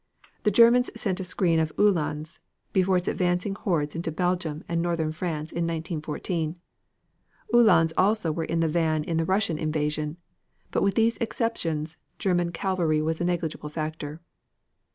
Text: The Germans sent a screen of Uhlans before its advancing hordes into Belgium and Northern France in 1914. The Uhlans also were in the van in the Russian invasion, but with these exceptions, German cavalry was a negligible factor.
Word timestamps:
The 0.41 0.49
Germans 0.49 0.89
sent 0.99 1.19
a 1.19 1.23
screen 1.23 1.59
of 1.59 1.71
Uhlans 1.77 2.39
before 2.73 2.97
its 2.97 3.07
advancing 3.07 3.53
hordes 3.53 3.93
into 3.95 4.11
Belgium 4.11 4.63
and 4.67 4.81
Northern 4.81 5.11
France 5.11 5.51
in 5.51 5.65
1914. 5.67 6.55
The 7.51 7.55
Uhlans 7.59 7.93
also 7.95 8.31
were 8.31 8.43
in 8.45 8.61
the 8.61 8.67
van 8.67 9.03
in 9.03 9.17
the 9.17 9.25
Russian 9.25 9.59
invasion, 9.59 10.17
but 10.71 10.81
with 10.81 10.95
these 10.95 11.17
exceptions, 11.17 11.97
German 12.17 12.51
cavalry 12.51 12.99
was 12.99 13.21
a 13.21 13.25
negligible 13.25 13.69
factor. 13.69 14.19